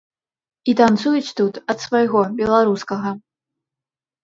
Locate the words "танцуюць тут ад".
0.79-1.79